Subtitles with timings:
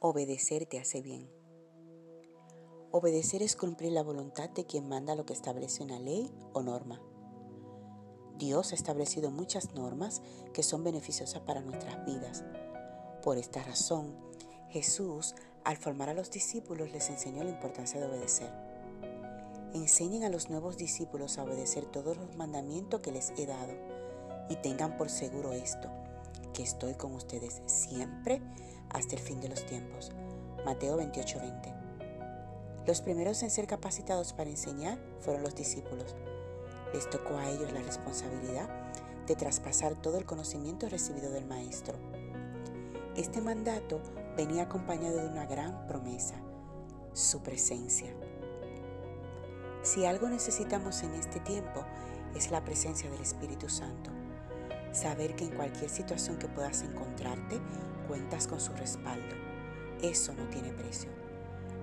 [0.00, 1.30] Obedecer te hace bien.
[2.90, 7.00] Obedecer es cumplir la voluntad de quien manda lo que establece una ley o norma.
[8.38, 10.22] Dios ha establecido muchas normas
[10.52, 12.44] que son beneficiosas para nuestras vidas.
[13.22, 14.14] Por esta razón,
[14.68, 15.34] Jesús,
[15.64, 18.52] al formar a los discípulos, les enseñó la importancia de obedecer.
[19.72, 23.72] Enseñen a los nuevos discípulos a obedecer todos los mandamientos que les he dado
[24.50, 25.88] y tengan por seguro esto,
[26.52, 28.42] que estoy con ustedes siempre
[28.94, 30.12] hasta el fin de los tiempos.
[30.64, 31.74] Mateo 28:20.
[32.86, 36.14] Los primeros en ser capacitados para enseñar fueron los discípulos.
[36.94, 38.68] Les tocó a ellos la responsabilidad
[39.26, 41.98] de traspasar todo el conocimiento recibido del Maestro.
[43.16, 44.00] Este mandato
[44.36, 46.36] venía acompañado de una gran promesa,
[47.12, 48.14] su presencia.
[49.82, 51.84] Si algo necesitamos en este tiempo
[52.34, 54.10] es la presencia del Espíritu Santo.
[54.94, 57.60] Saber que en cualquier situación que puedas encontrarte
[58.06, 59.34] cuentas con su respaldo.
[60.00, 61.10] Eso no tiene precio.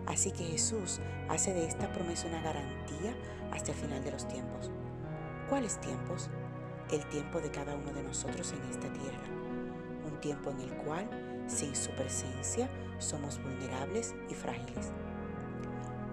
[0.08, 3.14] Así que Jesús hace de esta promesa una garantía
[3.52, 4.72] hasta el final de los tiempos.
[5.50, 6.30] ¿Cuáles tiempos?
[6.90, 9.28] El tiempo de cada uno de nosotros en esta tierra.
[10.10, 11.06] Un tiempo en el cual,
[11.48, 14.94] sin su presencia, somos vulnerables y frágiles.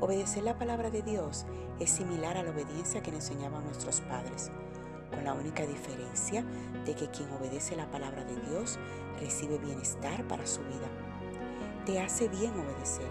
[0.01, 1.47] Obedecer la palabra de Dios
[1.79, 4.51] es similar a la obediencia que nos enseñaban nuestros padres
[5.11, 6.45] con la única diferencia
[6.85, 8.79] de que quien obedece la palabra de Dios
[9.21, 10.89] recibe bienestar para su vida.
[11.87, 13.09] Te hace bien obedecer,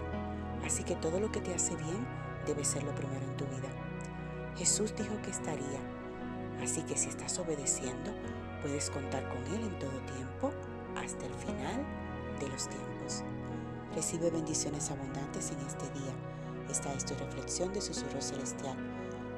[0.64, 2.06] así que todo lo que te hace bien
[2.46, 3.68] debe ser lo primero en tu vida.
[4.56, 5.80] Jesús dijo que estaría,
[6.62, 8.12] así que si estás obedeciendo,
[8.62, 10.52] puedes contar con Él en todo tiempo
[10.96, 11.84] hasta el final
[12.40, 13.22] de los tiempos.
[13.94, 16.12] Recibe bendiciones abundantes en este día.
[16.70, 18.76] Esta es tu reflexión de susurro celestial,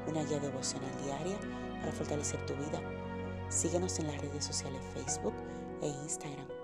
[0.07, 1.39] una guía devocional diaria
[1.81, 2.81] para fortalecer tu vida.
[3.49, 5.35] Síguenos en las redes sociales Facebook
[5.83, 6.60] e Instagram